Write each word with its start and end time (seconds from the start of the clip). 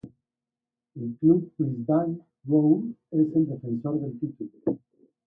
El 0.95 1.15
club 1.19 1.53
Brisbane 1.59 2.21
Roar 2.47 2.85
es 3.11 3.35
el 3.35 3.45
defensor 3.49 4.01
del 4.01 4.19
título. 4.19 4.79